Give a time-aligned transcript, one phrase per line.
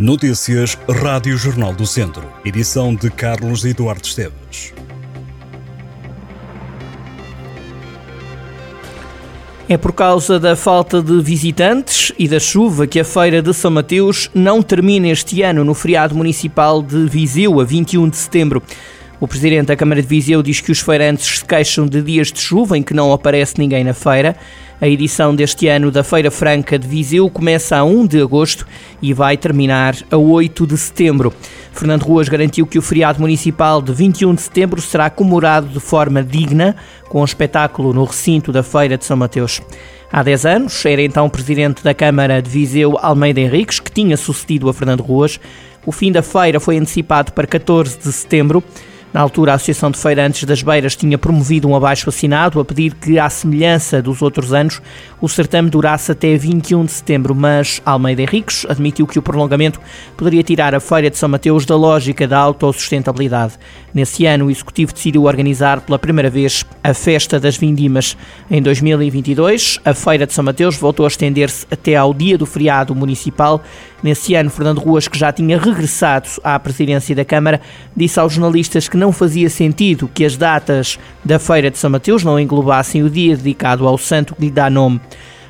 [0.00, 2.26] Notícias Rádio Jornal do Centro.
[2.42, 4.72] Edição de Carlos Eduardo Esteves.
[9.68, 13.70] É por causa da falta de visitantes e da chuva que a Feira de São
[13.70, 18.62] Mateus não termina este ano no feriado municipal de Viseu, a 21 de setembro.
[19.20, 22.40] O presidente da Câmara de Viseu diz que os feirantes se queixam de dias de
[22.40, 24.34] chuva em que não aparece ninguém na feira.
[24.80, 28.66] A edição deste ano da Feira Franca de Viseu começa a 1 de agosto
[29.02, 31.34] e vai terminar a 8 de setembro.
[31.70, 36.22] Fernando Ruas garantiu que o feriado municipal de 21 de setembro será comemorado de forma
[36.22, 36.74] digna,
[37.10, 39.60] com um espetáculo no recinto da Feira de São Mateus.
[40.10, 44.66] Há 10 anos, era então presidente da Câmara de Viseu Almeida Henriques, que tinha sucedido
[44.70, 45.38] a Fernando Ruas.
[45.84, 48.64] O fim da feira foi antecipado para 14 de setembro.
[49.12, 53.18] Na altura, a Associação de Feirantes das Beiras tinha promovido um abaixo-assinado a pedir que,
[53.18, 54.80] à semelhança dos outros anos,
[55.20, 59.80] o certame durasse até 21 de setembro, mas Almeida Henriques admitiu que o prolongamento
[60.16, 63.54] poderia tirar a Feira de São Mateus da lógica da autossustentabilidade.
[63.92, 68.16] Nesse ano, o Executivo decidiu organizar pela primeira vez a Festa das Vindimas.
[68.48, 72.94] Em 2022, a Feira de São Mateus voltou a estender-se até ao dia do feriado
[72.94, 73.60] municipal.
[74.02, 77.60] Nesse ano, Fernando Ruas, que já tinha regressado à presidência da Câmara,
[77.94, 82.24] disse aos jornalistas que não fazia sentido que as datas da Feira de São Mateus
[82.24, 85.00] não englobassem o dia dedicado ao santo que lhe dá nome.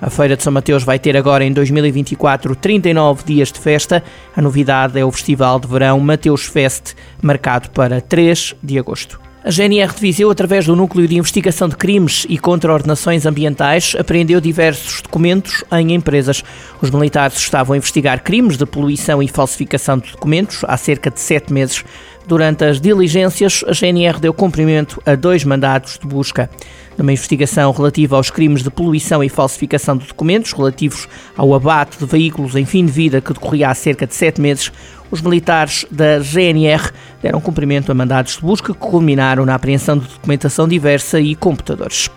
[0.00, 4.04] A Feira de São Mateus vai ter agora em 2024 39 dias de festa.
[4.36, 9.23] A novidade é o Festival de Verão Mateus Fest, marcado para 3 de agosto.
[9.46, 14.40] A GNR de Viseu, através do Núcleo de Investigação de Crimes e Contraordenações Ambientais, apreendeu
[14.40, 16.42] diversos documentos em empresas.
[16.80, 21.20] Os militares estavam a investigar crimes de poluição e falsificação de documentos há cerca de
[21.20, 21.84] sete meses.
[22.26, 26.48] Durante as diligências, a GNR deu cumprimento a dois mandados de busca.
[26.96, 32.06] Numa investigação relativa aos crimes de poluição e falsificação de documentos relativos ao abate de
[32.06, 34.72] veículos em fim de vida que decorria há cerca de sete meses,
[35.14, 36.90] os militares da GNR
[37.22, 42.10] deram cumprimento a mandados de busca que culminaram na apreensão de documentação diversa e computadores.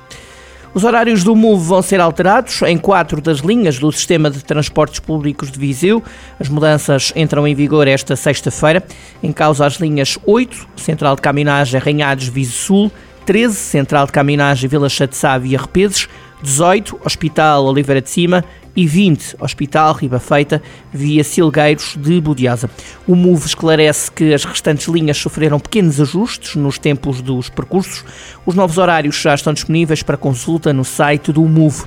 [0.73, 4.99] Os horários do MOVE vão ser alterados em quatro das linhas do Sistema de Transportes
[4.99, 6.03] Públicos de Viseu.
[6.39, 8.83] As mudanças entram em vigor esta sexta-feira.
[9.21, 12.91] Em causa as linhas 8, Central de Caminhagem Arranhados Viso Sul,
[13.27, 16.09] 13, Central de Caminhagem Vila Chatzave e Arrepeses,
[16.41, 18.43] 18, Hospital Oliveira de Cima
[18.77, 20.61] e 20, Hospital Riba Feita,
[20.93, 22.69] via Silgueiros de Budiasa.
[23.07, 28.05] O MOVE esclarece que as restantes linhas sofreram pequenos ajustes nos tempos dos percursos.
[28.45, 31.85] Os novos horários já estão disponíveis para consulta no site do MOVE.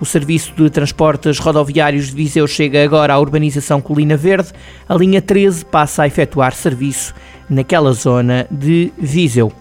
[0.00, 4.52] O Serviço de Transportes Rodoviários de Viseu chega agora à urbanização Colina Verde.
[4.88, 7.12] A linha 13 passa a efetuar serviço
[7.50, 9.52] naquela zona de Viseu.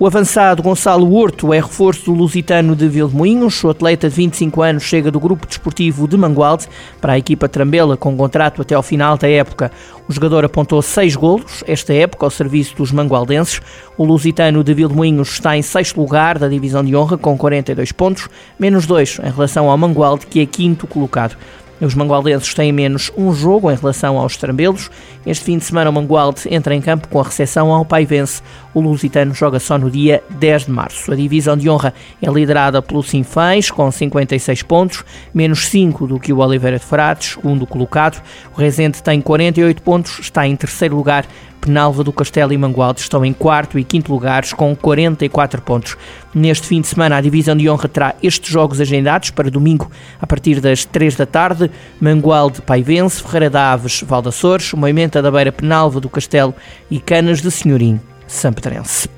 [0.00, 3.62] O avançado Gonçalo Horto é reforço do Lusitano de Vilmoinhos.
[3.62, 6.66] O atleta de 25 anos chega do grupo desportivo de Mangualde
[7.02, 9.70] para a equipa Trambela com contrato até ao final da época.
[10.08, 13.60] O jogador apontou seis golos esta época ao serviço dos mangualdenses.
[13.98, 18.26] O Lusitano de Vilmoinhos está em sexto lugar da divisão de honra com 42 pontos,
[18.58, 21.36] menos dois em relação ao Mangualde que é quinto colocado.
[21.80, 24.90] Os mangualdenses têm menos um jogo em relação aos trambelos.
[25.24, 28.42] Este fim de semana o Mangualde entra em campo com a recepção ao Paivense.
[28.74, 31.10] O Lusitano joga só no dia 10 de março.
[31.10, 36.32] A divisão de honra é liderada pelo Sinfãs com 56 pontos, menos 5 do que
[36.32, 38.22] o Oliveira de Frades, segundo colocado.
[38.54, 41.24] O Rezende tem 48 pontos, está em terceiro lugar
[41.60, 45.96] Penalva do Castelo e Mangualde estão em quarto e quinto lugares com 44 pontos.
[46.34, 49.90] Neste fim de semana, a divisão de honra terá estes jogos agendados para domingo
[50.20, 55.52] a partir das 3 da tarde: Mangualde Paivense, Ferreira da Aves, Valdaçores, Moimenta da Beira
[55.52, 56.54] Penalva do Castelo
[56.90, 59.08] e Canas de Senhorim, Sampedrense.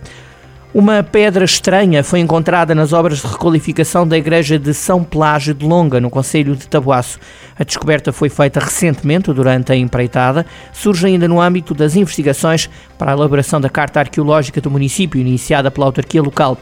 [0.74, 5.66] Uma pedra estranha foi encontrada nas obras de requalificação da igreja de São Pelágio de
[5.66, 7.20] Longa, no Conselho de Tabuaço.
[7.58, 10.46] A descoberta foi feita recentemente, durante a empreitada.
[10.72, 15.70] Surge ainda no âmbito das investigações para a elaboração da Carta Arqueológica do município, iniciada
[15.70, 16.56] pela autarquia local.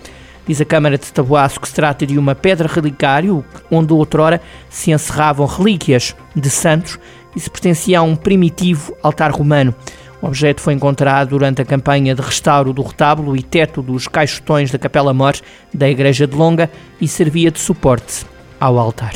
[0.44, 4.90] Diz a Câmara de Tabuaço que se trata de uma pedra relicário onde outrora se
[4.90, 6.98] encerravam relíquias de santos
[7.36, 9.72] e se pertencia a um primitivo altar romano.
[10.22, 14.70] O objeto foi encontrado durante a campanha de restauro do retábulo e teto dos caixotões
[14.70, 15.34] da Capela Mor
[15.72, 16.70] da Igreja de Longa
[17.00, 18.26] e servia de suporte
[18.60, 19.14] ao altar.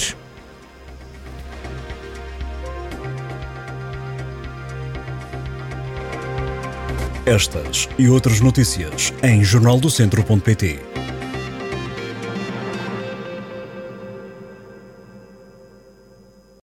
[7.26, 10.78] Estas e outras notícias em jornaldocentro.pt